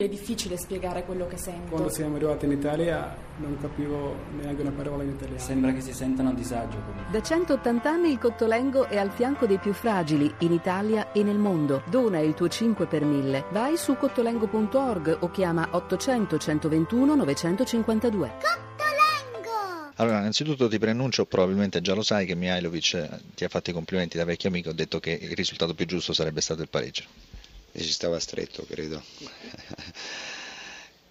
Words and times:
È 0.00 0.06
difficile 0.06 0.56
spiegare 0.56 1.04
quello 1.04 1.26
che 1.26 1.36
sento. 1.36 1.70
Quando 1.70 1.88
siamo 1.88 2.14
arrivati 2.14 2.44
in 2.44 2.52
Italia 2.52 3.16
non 3.38 3.58
capivo 3.60 4.14
neanche 4.40 4.62
una 4.62 4.70
parola 4.70 5.02
in 5.02 5.08
italiano. 5.08 5.40
Sembra 5.40 5.72
che 5.72 5.80
si 5.80 5.92
sentano 5.92 6.28
a 6.28 6.34
disagio. 6.34 6.76
Da 7.10 7.20
180 7.20 7.90
anni 7.90 8.12
il 8.12 8.18
Cottolengo 8.18 8.86
è 8.86 8.96
al 8.96 9.10
fianco 9.10 9.46
dei 9.46 9.58
più 9.58 9.72
fragili 9.72 10.32
in 10.38 10.52
Italia 10.52 11.10
e 11.10 11.24
nel 11.24 11.38
mondo. 11.38 11.82
Dona 11.90 12.20
il 12.20 12.34
tuo 12.34 12.46
5 12.46 12.86
per 12.86 13.04
1000. 13.04 13.46
Vai 13.50 13.76
su 13.76 13.96
cottolengo.org 13.96 15.16
o 15.18 15.30
chiama 15.32 15.66
800 15.72 16.38
121 16.38 17.16
952. 17.16 18.32
Cottolengo! 18.38 19.94
Allora, 19.96 20.18
innanzitutto 20.20 20.68
ti 20.68 20.78
preannuncio, 20.78 21.26
probabilmente 21.26 21.80
già 21.80 21.94
lo 21.94 22.02
sai, 22.02 22.24
che 22.24 22.36
Mihailovic 22.36 23.34
ti 23.34 23.42
ha 23.42 23.48
fatto 23.48 23.70
i 23.70 23.72
complimenti 23.72 24.16
da 24.16 24.24
vecchio 24.24 24.48
amico, 24.48 24.70
ha 24.70 24.74
detto 24.74 25.00
che 25.00 25.10
il 25.10 25.34
risultato 25.34 25.74
più 25.74 25.86
giusto 25.86 26.12
sarebbe 26.12 26.40
stato 26.40 26.62
il 26.62 26.68
pareggio 26.68 27.02
e 27.72 27.80
ci 27.80 27.90
stava 27.90 28.18
stretto, 28.18 28.64
credo. 28.68 29.02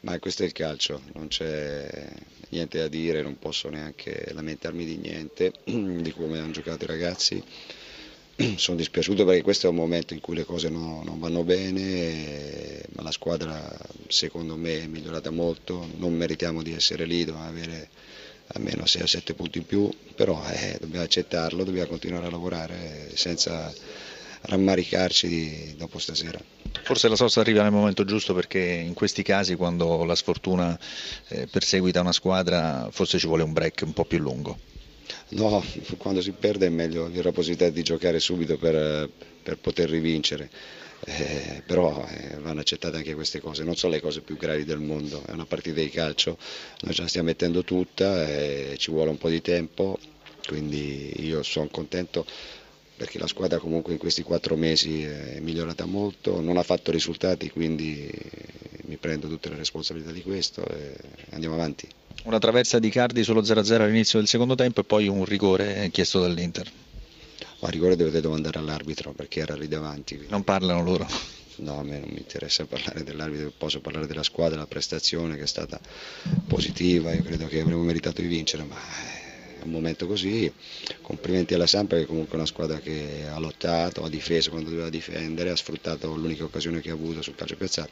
Ma 0.00 0.18
questo 0.18 0.42
è 0.42 0.46
il 0.46 0.52
calcio, 0.52 1.00
non 1.14 1.28
c'è 1.28 2.12
niente 2.50 2.78
da 2.78 2.88
dire, 2.88 3.22
non 3.22 3.38
posso 3.38 3.70
neanche 3.70 4.28
lamentarmi 4.32 4.84
di 4.84 4.96
niente, 4.98 5.52
di 5.64 6.12
come 6.12 6.38
hanno 6.38 6.52
giocato 6.52 6.84
i 6.84 6.88
ragazzi. 6.88 7.42
Sono 8.56 8.76
dispiaciuto 8.76 9.24
perché 9.24 9.42
questo 9.42 9.66
è 9.66 9.70
un 9.70 9.76
momento 9.76 10.12
in 10.12 10.20
cui 10.20 10.34
le 10.34 10.44
cose 10.44 10.68
no, 10.68 11.02
non 11.04 11.18
vanno 11.18 11.42
bene, 11.42 12.82
ma 12.94 13.02
la 13.02 13.12
squadra 13.12 13.76
secondo 14.08 14.56
me 14.56 14.82
è 14.82 14.86
migliorata 14.86 15.30
molto, 15.30 15.88
non 15.96 16.14
meritiamo 16.14 16.62
di 16.62 16.74
essere 16.74 17.06
lì, 17.06 17.24
dobbiamo 17.24 17.48
avere 17.48 17.88
almeno 18.48 18.84
6 18.84 19.02
o 19.02 19.06
7 19.06 19.34
punti 19.34 19.58
in 19.58 19.66
più, 19.66 19.88
però 20.14 20.44
eh, 20.50 20.76
dobbiamo 20.80 21.04
accettarlo, 21.04 21.64
dobbiamo 21.64 21.88
continuare 21.88 22.26
a 22.26 22.30
lavorare 22.30 23.10
senza 23.14 23.72
rammaricarci 24.46 25.28
di, 25.28 25.74
dopo 25.76 25.98
stasera. 25.98 26.40
Forse 26.82 27.08
la 27.08 27.16
sosta 27.16 27.40
arriva 27.40 27.62
nel 27.62 27.72
momento 27.72 28.04
giusto 28.04 28.34
perché 28.34 28.60
in 28.60 28.94
questi 28.94 29.22
casi 29.22 29.54
quando 29.54 30.04
la 30.04 30.14
sfortuna 30.14 30.78
eh, 31.28 31.46
perseguita 31.46 32.00
una 32.00 32.12
squadra 32.12 32.88
forse 32.90 33.18
ci 33.18 33.26
vuole 33.26 33.42
un 33.42 33.52
break 33.52 33.82
un 33.84 33.92
po' 33.92 34.04
più 34.04 34.18
lungo. 34.18 34.58
No, 35.30 35.64
quando 35.98 36.20
si 36.20 36.32
perde 36.32 36.66
è 36.66 36.70
meglio 36.70 37.06
avere 37.06 37.24
la 37.24 37.32
possibilità 37.32 37.68
di 37.70 37.82
giocare 37.82 38.20
subito 38.20 38.56
per, 38.56 39.08
per 39.42 39.58
poter 39.58 39.88
rivincere. 39.88 40.50
Eh, 41.06 41.62
però 41.66 42.06
eh, 42.08 42.38
vanno 42.40 42.60
accettate 42.60 42.96
anche 42.96 43.14
queste 43.14 43.38
cose, 43.38 43.62
non 43.62 43.76
sono 43.76 43.92
le 43.92 44.00
cose 44.00 44.22
più 44.22 44.38
gravi 44.38 44.64
del 44.64 44.78
mondo, 44.78 45.22
è 45.26 45.32
una 45.32 45.44
partita 45.44 45.80
di 45.80 45.90
calcio, 45.90 46.38
noi 46.80 46.94
ce 46.94 47.02
la 47.02 47.08
stiamo 47.08 47.26
mettendo 47.28 47.62
tutta 47.62 48.26
e 48.26 48.76
ci 48.78 48.90
vuole 48.90 49.10
un 49.10 49.18
po' 49.18 49.28
di 49.28 49.42
tempo, 49.42 49.98
quindi 50.46 51.12
io 51.26 51.42
sono 51.42 51.68
contento 51.68 52.24
perché 52.96 53.18
la 53.18 53.26
squadra 53.26 53.58
comunque 53.58 53.92
in 53.92 53.98
questi 53.98 54.22
quattro 54.22 54.56
mesi 54.56 55.02
è 55.02 55.40
migliorata 55.40 55.84
molto, 55.84 56.40
non 56.40 56.56
ha 56.56 56.62
fatto 56.62 56.90
risultati, 56.90 57.50
quindi 57.50 58.08
mi 58.84 58.96
prendo 58.96 59.28
tutte 59.28 59.48
le 59.48 59.56
responsabilità 59.56 60.12
di 60.12 60.22
questo 60.22 60.64
e 60.66 60.94
andiamo 61.30 61.54
avanti. 61.54 61.88
Una 62.24 62.38
traversa 62.38 62.78
di 62.78 62.90
Cardi 62.90 63.24
solo 63.24 63.42
0-0 63.42 63.80
all'inizio 63.80 64.18
del 64.18 64.28
secondo 64.28 64.54
tempo 64.54 64.80
e 64.80 64.84
poi 64.84 65.08
un 65.08 65.24
rigore 65.24 65.88
chiesto 65.90 66.20
dall'Inter. 66.20 66.70
Ma 67.60 67.68
rigore 67.70 67.96
dovete 67.96 68.20
domandare 68.20 68.58
all'arbitro 68.58 69.12
perché 69.12 69.40
era 69.40 69.56
lì 69.56 69.68
davanti. 69.68 70.14
Quindi. 70.14 70.32
Non 70.32 70.44
parlano 70.44 70.82
loro? 70.82 71.06
No, 71.56 71.78
a 71.78 71.82
me 71.82 71.98
non 71.98 72.08
mi 72.10 72.18
interessa 72.18 72.64
parlare 72.64 73.04
dell'arbitro, 73.04 73.52
posso 73.56 73.80
parlare 73.80 74.06
della 74.06 74.22
squadra, 74.22 74.54
della 74.56 74.66
prestazione 74.66 75.36
che 75.36 75.42
è 75.42 75.46
stata 75.46 75.80
positiva, 76.46 77.12
io 77.12 77.22
credo 77.22 77.46
che 77.46 77.60
avremmo 77.60 77.82
meritato 77.82 78.20
di 78.20 78.26
vincere, 78.28 78.64
ma 78.64 78.76
un 79.64 79.72
momento 79.72 80.06
così. 80.06 80.52
Complimenti 81.00 81.54
alla 81.54 81.66
Sampa 81.66 81.96
che 81.96 82.06
comunque 82.06 82.32
è 82.32 82.36
una 82.36 82.46
squadra 82.46 82.78
che 82.78 83.26
ha 83.30 83.38
lottato, 83.38 84.04
ha 84.04 84.08
difeso 84.08 84.50
quando 84.50 84.70
doveva 84.70 84.90
difendere, 84.90 85.50
ha 85.50 85.56
sfruttato 85.56 86.14
l'unica 86.14 86.44
occasione 86.44 86.80
che 86.80 86.90
ha 86.90 86.94
avuto 86.94 87.22
sul 87.22 87.34
calcio 87.34 87.56
piazzato. 87.56 87.90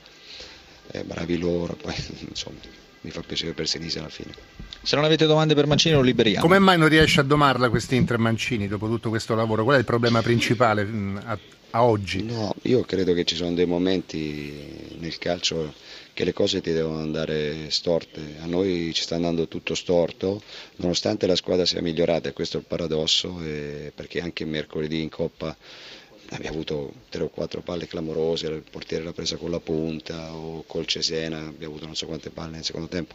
Eh, 0.90 1.04
bravi 1.04 1.38
loro, 1.38 1.74
poi 1.74 1.94
insomma 2.28 2.58
mi 3.02 3.10
fa 3.10 3.22
piacere 3.22 3.52
per 3.52 3.68
Senise 3.68 3.98
alla 3.98 4.08
fine. 4.08 4.32
Se 4.82 4.96
non 4.96 5.04
avete 5.04 5.26
domande 5.26 5.54
per 5.54 5.66
Mancini 5.66 5.94
lo 5.94 6.02
liberiamo. 6.02 6.40
Come 6.40 6.58
mai 6.58 6.78
non 6.78 6.88
riesce 6.88 7.20
a 7.20 7.22
domarla 7.22 7.68
quest'Inter 7.68 8.18
Mancini 8.18 8.66
dopo 8.66 8.86
tutto 8.88 9.08
questo 9.08 9.34
lavoro? 9.34 9.64
Qual 9.64 9.76
è 9.76 9.78
il 9.78 9.84
problema 9.84 10.22
principale 10.22 10.88
a, 11.24 11.38
a 11.70 11.84
oggi? 11.84 12.22
No, 12.22 12.54
io 12.62 12.82
credo 12.82 13.12
che 13.12 13.24
ci 13.24 13.36
sono 13.36 13.54
dei 13.54 13.66
momenti 13.66 14.52
nel 14.98 15.18
calcio 15.18 15.74
che 16.12 16.24
le 16.24 16.32
cose 16.32 16.60
ti 16.60 16.72
devono 16.72 16.98
andare 16.98 17.70
storte. 17.70 18.20
A 18.40 18.46
noi 18.46 18.92
ci 18.92 19.02
sta 19.02 19.14
andando 19.14 19.48
tutto 19.48 19.74
storto, 19.74 20.42
nonostante 20.76 21.26
la 21.26 21.36
squadra 21.36 21.64
sia 21.64 21.80
migliorata, 21.80 22.28
e 22.28 22.32
questo 22.32 22.58
è 22.58 22.60
il 22.60 22.66
paradosso, 22.66 23.34
perché 23.94 24.20
anche 24.20 24.44
mercoledì 24.44 25.00
in 25.00 25.08
Coppa 25.08 25.56
abbiamo 26.30 26.56
avuto 26.56 26.92
tre 27.10 27.24
o 27.24 27.28
quattro 27.28 27.60
palle 27.60 27.86
clamorose, 27.86 28.46
il 28.46 28.64
portiere 28.70 29.04
l'ha 29.04 29.12
presa 29.12 29.36
con 29.36 29.50
la 29.50 29.60
punta 29.60 30.34
o 30.34 30.64
col 30.66 30.86
Cesena, 30.86 31.38
abbiamo 31.38 31.74
avuto 31.74 31.84
non 31.86 31.94
so 31.94 32.06
quante 32.06 32.30
palle 32.30 32.52
nel 32.52 32.64
secondo 32.64 32.88
tempo. 32.88 33.14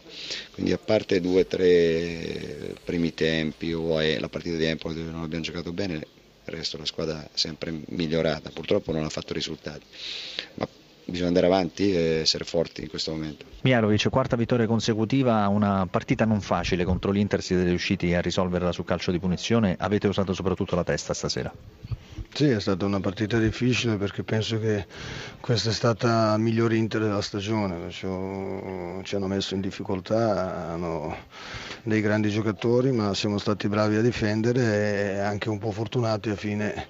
Quindi 0.51 0.71
a 0.71 0.77
parte 0.77 1.19
due 1.19 1.41
o 1.41 1.45
tre 1.45 2.75
primi 2.83 3.13
tempi 3.15 3.73
o 3.73 3.99
la 3.99 4.29
partita 4.29 4.57
di 4.57 4.65
Empoli 4.65 4.95
dove 4.95 5.09
non 5.09 5.23
abbiamo 5.23 5.43
giocato 5.43 5.71
bene, 5.71 5.95
il 5.95 6.05
resto 6.45 6.77
la 6.77 6.85
squadra 6.85 7.23
è 7.23 7.29
sempre 7.33 7.73
migliorata, 7.87 8.51
purtroppo 8.51 8.91
non 8.91 9.03
ha 9.03 9.09
fatto 9.09 9.33
risultati. 9.33 9.83
Ma 10.55 10.67
bisogna 11.07 11.27
andare 11.27 11.45
avanti 11.47 11.93
e 11.93 12.19
essere 12.19 12.43
forti 12.43 12.81
in 12.81 12.89
questo 12.89 13.11
momento. 13.11 13.45
Mialovic, 13.61 14.09
quarta 14.09 14.35
vittoria 14.35 14.67
consecutiva, 14.67 15.47
una 15.47 15.87
partita 15.89 16.25
non 16.25 16.41
facile 16.41 16.83
contro 16.83 17.11
l'Inter, 17.11 17.41
siete 17.41 17.63
riusciti 17.63 18.13
a 18.13 18.21
risolverla 18.21 18.71
sul 18.71 18.85
calcio 18.85 19.11
di 19.11 19.19
punizione, 19.19 19.75
avete 19.79 20.07
usato 20.07 20.33
soprattutto 20.33 20.75
la 20.75 20.83
testa 20.83 21.13
stasera? 21.13 21.53
Sì, 22.33 22.49
è 22.49 22.59
stata 22.59 22.85
una 22.85 22.99
partita 22.99 23.39
difficile 23.39 23.95
perché 23.95 24.23
penso 24.23 24.59
che 24.59 24.85
questa 25.39 25.69
è 25.69 25.73
stata 25.73 26.31
la 26.31 26.37
migliore 26.37 26.75
Inter 26.75 27.01
della 27.01 27.21
stagione, 27.21 27.89
ci 27.89 28.05
hanno 28.05 29.27
messo 29.27 29.55
in 29.55 29.61
difficoltà, 29.61 30.69
hanno 30.69 31.15
dei 31.83 32.01
grandi 32.01 32.29
giocatori 32.29 32.91
ma 32.91 33.13
siamo 33.13 33.37
stati 33.37 33.67
bravi 33.67 33.95
a 33.95 34.01
difendere 34.01 35.13
e 35.13 35.19
anche 35.19 35.49
un 35.49 35.57
po' 35.57 35.71
fortunati 35.71 36.29
a 36.29 36.35
fine. 36.35 36.87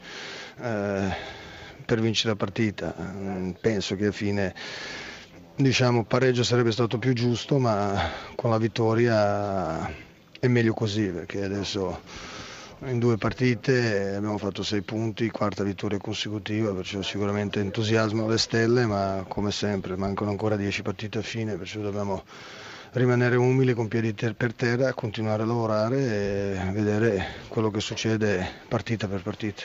Eh, 0.60 1.36
per 1.88 2.02
vincere 2.02 2.32
la 2.32 2.36
partita. 2.36 2.94
Mm, 3.00 3.52
penso 3.62 3.96
che 3.96 4.08
a 4.08 4.12
fine 4.12 4.54
diciamo, 5.56 6.04
pareggio 6.04 6.44
sarebbe 6.44 6.74
stato 6.74 7.00
più 7.00 7.14
giusto, 7.14 7.60
ma 7.60 8.12
con 8.36 8.50
la 8.50 8.58
vittoria 8.58 9.90
è 10.38 10.48
meglio 10.48 10.74
così 10.74 11.06
perché 11.06 11.46
adesso 11.46 12.02
in 12.82 13.00
due 13.00 13.18
partite 13.18 14.16
abbiamo 14.16 14.38
fatto 14.38 14.64
sei 14.64 14.82
punti, 14.82 15.30
quarta 15.30 15.64
vittoria 15.64 15.98
consecutiva, 15.98 16.74
perciò 16.74 17.02
sicuramente 17.02 17.62
entusiasmo 17.62 18.26
alle 18.26 18.38
stelle, 18.38 18.86
ma 18.86 19.24
come 19.26 19.52
sempre 19.52 19.96
mancano 19.96 20.30
ancora 20.30 20.58
dieci 20.58 20.82
partite 20.82 21.20
a 21.20 21.24
fine, 21.24 21.56
perciò 21.56 21.80
dobbiamo 21.80 22.24
rimanere 22.92 23.38
umili 23.38 23.74
con 23.74 23.88
piedi 23.88 24.14
ter- 24.14 24.36
per 24.36 24.54
terra, 24.54 24.94
continuare 24.94 25.44
a 25.44 25.46
lavorare 25.46 25.98
e 25.98 26.72
vedere 26.74 27.26
quello 27.48 27.72
che 27.72 27.80
succede 27.80 28.46
partita 28.68 29.08
per 29.08 29.22
partita. 29.22 29.64